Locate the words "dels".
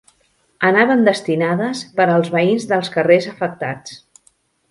2.73-2.91